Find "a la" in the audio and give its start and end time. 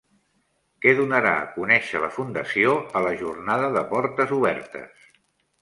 3.01-3.13